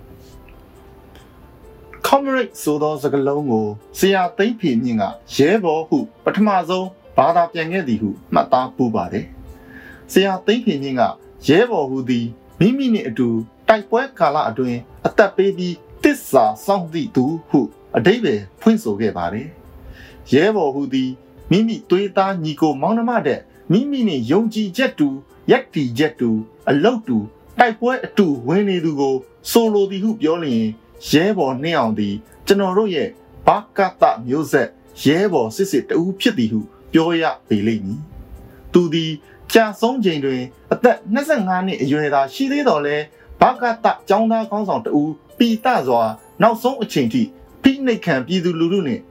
[2.06, 3.66] comrade ဆိုသောစကားလုံးကို
[3.98, 5.04] ဆရာသိမ့်ဖေမြင့်က
[5.36, 9.26] ရဲဘော်ဟုပထမဆုံး ဘာသာပြန်ခဲ့သည်ဟုမှတ်သားပူပါတယ်။
[10.12, 11.02] ဆရာသိမ့်ဖေမြင့်က
[11.46, 12.26] ရဲဘော်ဟုသည်
[12.60, 13.28] မိမိနှင့်အတူ
[13.68, 17.60] တိုက်ပွဲကာလအတွင်းအသက်ပေးပြီးတစ္ဆာစောင့်သည့်သူဟု
[17.96, 19.48] အတိတ်ပဲဖွင့်ဆိုခဲ့ပါတယ်။
[20.32, 21.10] ရဲဘော်ဟုသည်
[21.50, 23.40] မိမိသွေးသားညီကိုမောင်နှမတဲ့
[23.72, 25.08] မိမိနှင့်ယုံကြည်ချက်တူ
[25.50, 26.30] ရက်တီချက်တူ
[26.68, 27.18] အလုတ်တူ
[27.58, 29.14] တိုက်ပွဲအတူဝင်နေသူကို
[29.50, 30.64] ဆိုလိုသည်ဟုပြောလျင်
[31.08, 32.14] ရဲဘော်နှင်းအောင်သည်
[32.46, 33.08] ကျွန်တော်တို့ရဲ့
[33.46, 34.68] ဘာကတမျိုးဆက်
[35.04, 36.60] ရဲဘော်စစ်စစ်တူဖြစ်သည်ဟု
[36.92, 38.00] ပြောရပေလိမ့်မည်။
[38.72, 39.10] သူသည်
[39.52, 42.96] ကြာဆုံးချိန်တွင် အသက်25နှစ်အရွယ်သာရှိသေးတော်လဲ
[43.40, 45.02] ဘာကတចောင်းသားကောင်းဆောင်တူ
[45.38, 46.02] ပီတစွာ
[46.42, 47.22] နောက်ဆုံးအချိန်ထိ
[47.62, 49.02] ဖိနှိတ်ခံပြည်သူလူထုနှင့်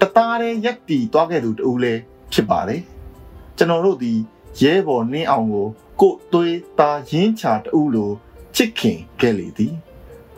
[0.00, 2.00] တသားတည်းရက်တီသွားခဲ့သူတူလည်း
[2.32, 2.80] ဖြစ်ပါတယ်။
[3.56, 4.18] ကျွန်တော်တို့သည်
[4.62, 5.68] ရဲဘော်နင်းအောင်ကို
[6.00, 8.10] ကိုသွေးသားရင်းချာတူလို
[8.54, 9.74] ချစ်ခင်ခဲ့လေသည်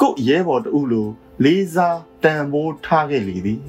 [0.00, 1.08] ကိုရဲဘော်တူလို
[1.44, 3.62] လေးစားတန်ဖိုးထားခဲ့လေသည်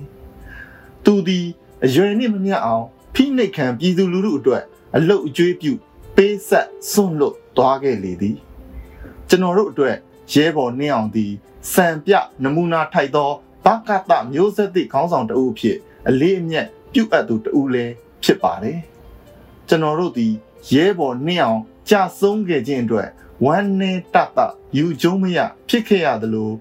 [1.06, 1.46] သူသည်
[1.84, 4.64] အရွယ်နှင့်မမျှအောင် ဖိနှိတ်ခံပြည်သူလူထုအတွက်
[4.96, 5.72] အလုတ်အကျွေးပြု
[6.16, 8.38] ပေးဆက်စွန့်လွတ်သွားခဲ့လေသည်
[9.30, 9.96] ကျွန်တော်တို့အတွက်
[10.34, 11.32] ရဲဘော်နှင်းအောင်သည်
[11.74, 13.30] စံပြနမူနာထိုက်သော
[13.66, 17.94] ဘကတမျိုးဆက်သည့်ခေါင်းဆောင်တဦးဖြစ်အလေးအမြတ်ပြုအပ်သူတဦးလည်း
[18.24, 18.80] ဖြစ်ပါတယ်
[19.68, 20.34] ကျွန်တော်တို့သည်
[20.74, 23.10] ရဲဘော်နှင်းအောင်ကြာဆုံးခဲ့ခြင်းအတွက်
[23.46, 24.40] ဝမ်းနေတတ
[24.78, 26.52] ယူကျုံးမရဖြစ်ခဲ့ရသလို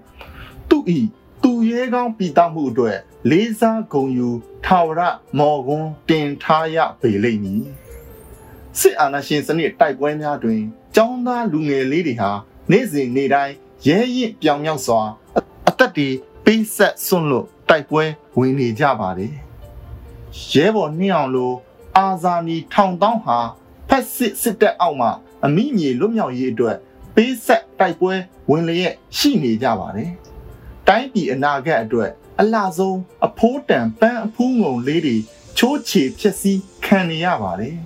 [0.69, 0.99] သူဤ
[1.43, 2.97] သူရဲကောင်းပြည်သားမှုအတွက်
[3.29, 4.29] လေးစားဂုဏ်ယူ
[4.65, 5.01] ထာဝရ
[5.37, 7.63] မော်ကွန်းတင်ထားရပေလိမ့်မည်
[8.79, 10.61] စစ်အာဏာရှင်စနစ်တိုက်ပွဲများတွင်
[10.95, 12.31] ចောင်းသားလူငယ်လေးတွေဟာ
[12.71, 13.53] နေ့စဉ်နေ့တိုင်း
[13.87, 15.01] ရဲရင်ပြောင်မြောက်စွာ
[15.67, 16.09] အသက်တွေ
[16.45, 18.03] ပေးဆက်စွန့်လို့တိုက်ပွဲ
[18.37, 19.33] ဝင်နေကြပါတယ်
[20.51, 21.53] ရဲဘော်နှင်းအောင်လို
[21.97, 23.37] အာဇာနည်ထောင်တောင်းဟာ
[23.89, 25.11] ဖက်စစ်စစ်တပ်အောက်မှာ
[25.45, 26.77] အမိမြေလွတ်မြောက်ရေးအတွက်
[27.15, 28.13] ပေးဆက်တိုက်ပွဲ
[28.49, 30.11] ဝင်လျက်ရှိနေကြပါတယ်
[30.87, 35.15] တိုင်းပြည်အနာဂတ်အတွက် အလားဆုံးအဖိုးတန်ပန်းအဖူးငုံလေးတွေ
[35.57, 37.77] ချိုးချေဖြစ်စည်းခံနေရပါတယ်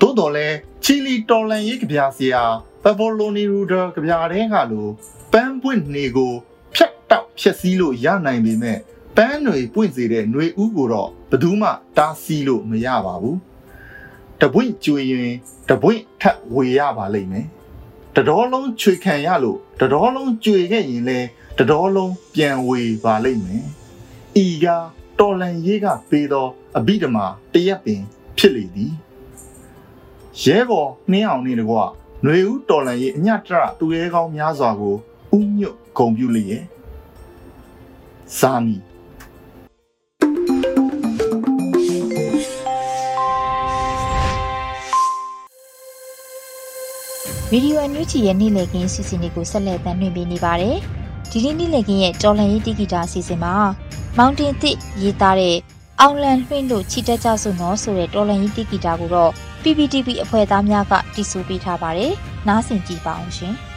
[0.00, 0.46] သို့တော်လဲ
[0.84, 2.42] ချီလီတော်လန်ရေးကြပြဆရာ
[2.82, 4.88] ပဗိုလိုနီရူဒါကြပြတဲ့ကလို
[5.32, 6.32] ပန်းပွင့်နေကို
[6.74, 8.78] ဖြတ်တောက်ဖြစ်စည်းလို့ရနိုင်ပေမဲ့
[9.16, 13.38] ပန်းတွေပွင့်စေတဲ့ຫນွေဥကိုတော့ဘယ်သူမှတားဆီးလို့မရပါဘူး
[14.40, 15.32] တပွင့်ကျွေရင်
[15.68, 17.46] တပွင့်ထပ်ဝေရပါလိမ့်မယ်
[18.16, 21.18] တတော်လုံးချွေခံရလို့တတော်လုံးကျွေခဲ့ရင်လဲ
[21.58, 23.64] တတော်လုံးပြန်ဝေပါလိမ့်မယ်
[24.44, 24.66] ဤက
[25.18, 26.46] တော်လန်ရေးကပေးသော
[26.78, 28.02] အဘိဓမ္မာတရက်ပင်
[28.38, 28.92] ဖြစ်လေသည်
[30.42, 34.94] ရဲဘော်နှင်းအောင်နေတကွຫນွေဦးတော်လန်ရေးအညတရသူရဲကောင်းများစွာကို
[35.38, 36.64] ဥညွတ်ဂုံပြုလျက်
[38.38, 38.76] ဇာနီ
[47.50, 50.78] ဗီဒီယိုအန်ယူဂျီရဲ့နေ့လည်ခင်းစီစဉ်လေးကိုဆက်လက်တင်ပြနေပါတယ်။
[51.32, 53.54] ဒီနေ့နေ့လည်ခင်းရဲ့တော်လန်ရေးတိဂီတာစီစဉ်မှာ
[54.18, 55.56] မောင်တင်သစ်ရေးသားတဲ့
[56.00, 62.12] အောင်လန်လွှင့်လို့ချီတက်ကြစုနော်ဆိုတဲ့တော်လန်ရေးတိဂီတာကိုတော့ PPTV အဖွဲ့သားများကတည်ဆူပေးထားပါတယ်။
[62.48, 63.54] နားဆင်ကြည့်ပါအောင်ရှင်။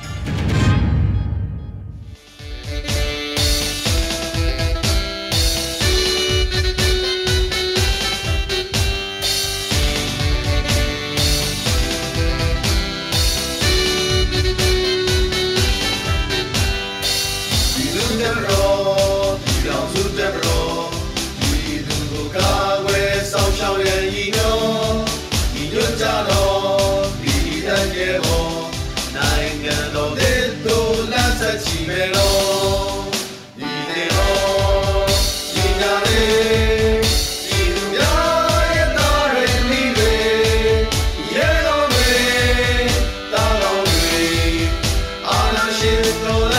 [46.11, 46.50] dentro de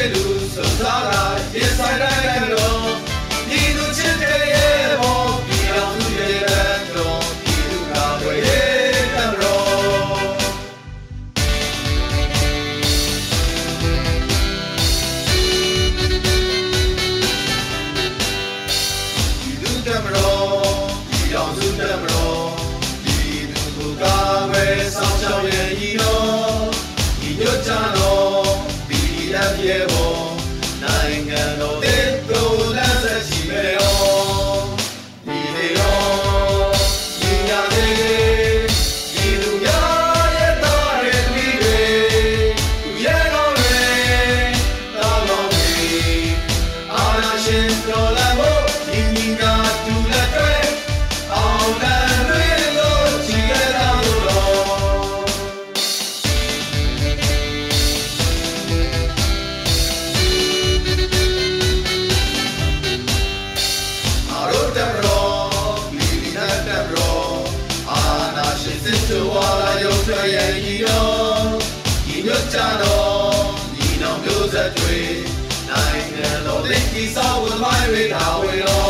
[0.00, 2.19] Lampedusa, Zara, yes I am.
[72.54, 73.44] ကြတော့
[73.76, 74.98] ညီနောင်မျိုးဆက်တွေ
[75.70, 78.89] နိုင်ငံတော်လက်ကြီးစောက်ဝမိုင်းတွေထားဝေတော့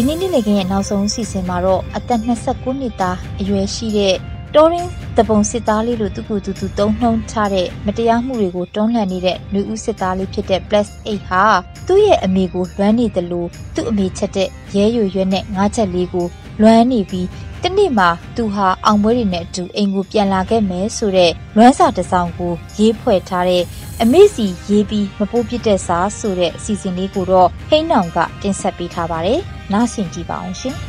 [0.00, 4.14] ဒီနေ့နေ့လည်ခင်းရဲ့နောက်ဆုံးအစီအစဉ်မှာတော့အသက်29နှစ်သားအရွယ်ရှိတဲ့
[4.54, 11.44] တောရင်းတပုံစစ်သားလေးလိုသူကူတူတူတုံးနှုံချတဲ့မတရားမှုတွေကိုတွန်းလှန်နေတဲ့လူဦးစစ်သားလေးဖြစ်တဲ့ Plus 8ဟာ
[11.86, 16.26] သူ့ရဲ့အမေကိုလွမ်းနေတယ်လို့သူ့အမေချက်တဲ့ရဲရွရွနဲ့ငါးချက်လေးကို
[16.60, 17.26] လွမ်းနေပြီး
[17.62, 23.62] တနေ့မှာသူဟာအောင်ပွဲတွေနဲ့အတူအိမ်ကိုပြန်လာခဲ့မယ်ဆိုတဲ့လွမ်းစာတစ်စောင်ကိုရေးဖွဲ့ထားတဲ့
[24.02, 30.76] အမေစီရေးပြီးမပိုးပြစ်တဲ့စာဆိုတဲ့အစီအစဉ်လေးကိုတော့ဟိန်းနောင်ကတင်ဆက်ပေးထားပါတယ်။ နားဆင်ကြည့်ပါအောင်ရှင်။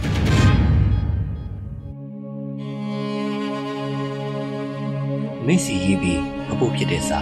[5.46, 7.20] မိတ်စီရေးပြီးမဖို့ဖြစ်တဲ့စာ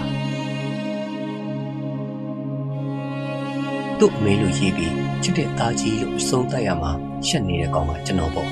[4.00, 4.94] သူ့အမေလို့ရေးပြီး
[5.24, 6.92] ချစ်တဲ့သားကြီးလို့အဆုံးသတ်ရမှာ
[7.28, 8.50] ရှက်နေတဲ့ကောင်ကကျွန်တော်ပေါ့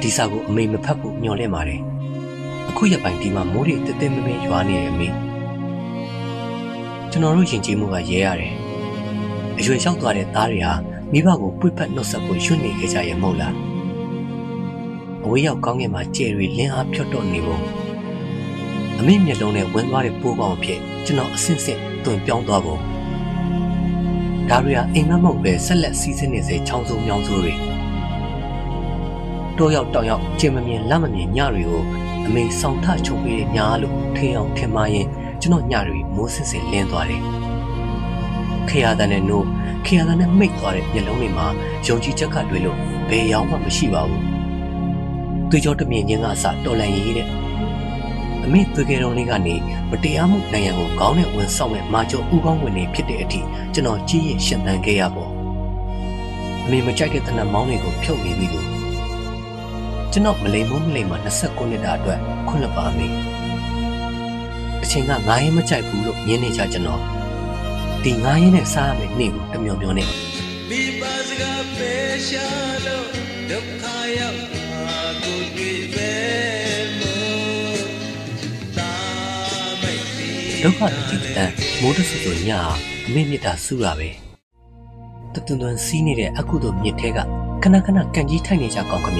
[0.00, 1.80] ဒီစာကိုအမေမဖတ်ဖို့ညှော်လင့်ပါတယ်
[2.68, 5.08] အခုရက်ပိုင်းဒီမှာမိုးတွေတဲတဲမဲမဲရွာနေတယ်အမေ
[7.10, 8.52] ကျွန်တော်တို့ယဉ်ကျေးမှုကရဲရတယ်
[9.58, 13.54] အရွယ်ရောက်သွားတဲ့သားတွေဟာ မိဘကိုပွေ့ဖက်နှုတ်ဆက်ဖို့ရွံ့နေခဲ့ကြရဲ့မဟုတ်လား
[15.24, 17.58] အဝေးရောက်ကောင်းကင်မှာကြယ်တွေလင်းအားဖြတ်တော့နေပုံ
[18.98, 22.76] အမေမျက်လုံးနဲ့ဝင်သွားတဲ့ပိုးပေါင်းအဖြစ်ကျွန်တော်အဆင့်ဆင့်တွင်ပြောင်းသွားပုံ
[24.48, 27.54] ဒါတွေကအိမ်မက်မဟုတ်ပဲဆက်လက်စီးဆင်းနေစေချောင်းစုံမြောင်းစုံတွေ
[29.58, 31.82] တော့ရောက်တောင်ရောက်ကျင်မမြင်လက်မမြင်ညတွေကို
[32.26, 35.06] အမေဆောင်ထချုပ်ပေးတဲ့ညာလို့ထင်အောင်ထင်မှရင်
[35.40, 37.22] ကျွန်တော်ညတွေမိုးဆစ်ဆစ်လင်းသွားတယ်
[38.68, 39.46] ခရယာတန်နဲ့နိုး
[39.86, 41.46] ခရယာတန်နဲ့မိတ်သွားတဲ့မျက်လုံးတွေမှာ
[41.86, 44.22] ယုံကြည်ချက်ကလွေလို့ဘယ်ရောက်မှမရှိပါဘူး
[45.50, 47.28] သွေးကြောတမြင်ချင်းကအစတော်လန်ရေးတဲ့
[48.44, 49.54] အမေသွေးကဲတော်လေးကနေ
[49.90, 53.40] မတရားမှုနိုင်ရန်ကိုခေါင်းနဲ့ဝင်ဆောင်မဲ့မာကျော်ဥကောင်းဝင်နေဖြစ်တဲ့အထိ
[53.74, 55.30] ကျွန်တော်ကြီးရင်ရှင်သန်ခဲ့ရပေါ့
[56.64, 58.66] အမေမကြိုက်တဲ့တနတ်မောင်းတွေကိုဖြုတ်နေပြီလို့
[60.12, 63.08] ကျွန်တော်မလိမ်မမလိမ်မ29နှစ်တာအတွက်ခွင့်လွှတ်ပါမေ
[64.82, 67.15] အချိန်ကငားရင်မကြိုက်ဘူးလို့ညင်းနေကြကျွန်တော်
[68.06, 70.08] ဒီငားရင်နဲ့စားရမယ့်နေ့ကိုတမျောမျောနဲ့
[70.68, 71.92] မိဘစကားပဲ
[72.28, 72.46] ရှာ
[72.86, 73.08] လို့
[73.50, 73.84] ဒုက္ခ
[74.18, 76.12] ရောက်မှာကိုတွေ့ပဲ
[76.98, 77.82] မို့
[78.78, 78.92] တာ
[79.82, 80.28] မိတ်ဒီ
[80.64, 82.50] ဒုက္ခတတိတန်မိုးတဆူဆူည
[83.06, 84.08] အမေမြစ်တာစူးတာပဲ
[85.34, 87.18] တတွန်တွန်စီးနေတဲ့အကုသို့မြစ်ထဲက
[87.62, 89.18] ခဏခဏကန်ကြီးထိုက်နေကြကောင်းခမ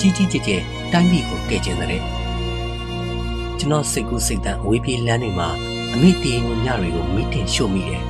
[0.00, 2.02] ကြီးကြီးကျယ်ကျယ်တိုင်းပြည်ကိုကယ်ကျင်တဲ့
[3.58, 5.50] ကျွန်တော်စိတ်ကူးစိတ်တန်အဝေးပြေးလမ်းတွေမှာ
[5.96, 8.02] အမေတီးငုံညတွေကိုမိတင်ရှို့မိတယ်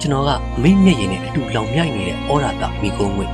[0.00, 3.26] ကျွန်တော်ကအမေမျက်ရည်နဲ့အတူလောင်မြိုက်နေတဲ့ဩရာတမိကုန်းငွေ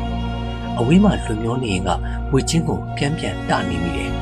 [0.79, 1.91] အဝေးမှာလွန်မျောနေရင်က
[2.33, 4.13] ဝေချင်းကိုပြန်ပြန်တနေမိတယ်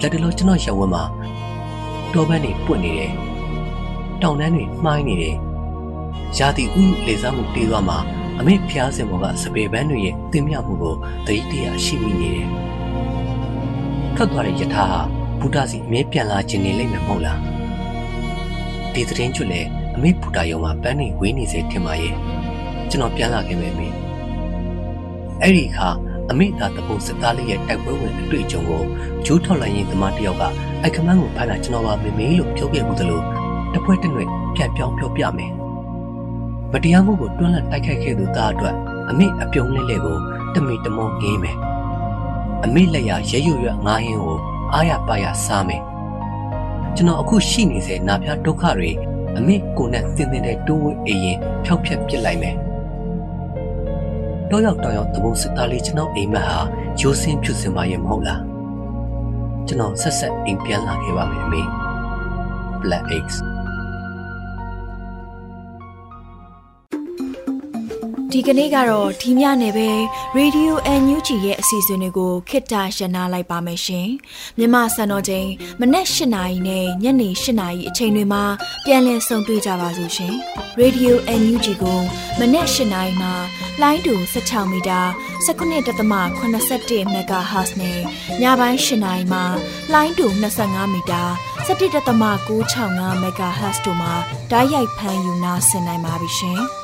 [0.00, 1.02] လက်တလုံးကျွန်တော်ရက်ဝက်မှာ
[2.12, 3.12] တောပန်းတွေပွင့်နေတယ်။
[4.22, 5.36] တောင်တန်းတွေမှိုင်းနေတယ်။
[6.38, 7.98] ရာသီဥတုလေစားမှုတေးသွားမှာ
[8.38, 10.94] အမေဖျားစင်ဘောကစပယ်ပန်းတွေရဲ့တင်မြမှုကို
[11.26, 12.48] သတိတရားရှိမိနေတယ်။
[14.14, 17.38] ထွက်သွားတဲ့ယထာဟာ ဘုဒ္ဓစီအမြဲပြန်လာခြင်းနေလိမ့်မယ်မဟုတ်လား။
[18.92, 19.60] ဒီသတင်းကျွတ်လေ
[19.96, 22.14] အမေဘုဒ္ဓယုံမှာပန်းတွေဝေးနေစေထင်ပါရဲ့။
[22.90, 23.88] ကျွန်တော်ပြန်လာခဲ့မယ်အမေ။
[25.42, 25.88] အဲ့ဒီအခါ
[26.30, 28.82] အမေသာတပုတ်စသားလေးရဲ့တိုက်ပွဲဝင်အတွေ့အကြုံကို
[29.26, 30.44] ဂျိုးထော်လိုင်းရင်သမားတစ်ယောက်က
[30.82, 33.20] အိုက်ခမန်းကိုဖမ်းတာကျွန်တော်ပါမေမေလို့ပြောခဲ့မှုသလို
[33.72, 35.52] တစ်ဖွဲတစ်နွယ်ပြန်ပြောင်းပြောပြမယ်။
[36.72, 38.74] မတရားမှုကိုတွန်းလှန်တိုက်ခိုက်ခဲ့သူသားအတွက်
[39.10, 40.18] အမေအပြုံးလေးလေးကို
[40.54, 41.56] တမီတမောငေးမယ်။
[42.64, 44.38] အမေလက်ရရဲရွရွငားဟင်းကို
[44.74, 45.82] အားရပါရစားမယ်။
[46.94, 48.90] ကျွန်တော်အခုရှိနေစေနာပြဒုက္ခတွေ
[49.36, 52.54] အမေကိုနဲ့တင်းတင်းနဲ့တိုးဝဲအေးရင်ဖျောက်ဖျက်ပစ်လိုက်မယ်။
[54.50, 56.58] တော့ရောက်တော့ရောက်သဘုံစစ်သားလေးကျွန်တော်အိမ်မက်ဟာ
[57.00, 58.40] ရိုးစင်းဖြူစင်ပါရဲ့မဟုတ်လား။
[59.66, 61.62] ကျွန်တော်ဆက်ဆက်အိမ်ပြန်လာခဲ့ပါမယ်အမေ
[62.82, 63.36] Black Eggs
[68.36, 69.90] ဒီကနေ့ကတော့ဒီညနေပဲ
[70.38, 74.08] Radio NUG ရဲ့အစီအစဉ်လေးကိုခਿੱတရနာလိုက်ပါမယ်ရှင်။
[74.58, 75.48] မြမစံတော်ချိန်
[75.80, 78.44] မနေ့၈နာရီနဲ့ညနေ၈နာရီအချိန်တွေမှာ
[78.84, 80.34] ပြန်လည်ဆုံတွေ့ကြပါစို့ရှင်။
[80.80, 82.00] Radio NUG ကို
[82.38, 83.32] မနေ့၈နာရီမှာ
[83.82, 85.00] လိုင်းတူ16မီတာ
[85.46, 87.98] 19.81 MHz နဲ့
[88.42, 89.44] ညပိုင်း၈နာရီမှာ
[89.92, 90.26] လိုင်းတူ
[90.60, 91.22] 25မီတာ
[91.66, 94.12] 17.665 MHz တို့မှာ
[94.50, 96.62] ဓာတ်ရိုက်ဖမ်းယူနာဆင်နိုင်ပါပြီရှင်။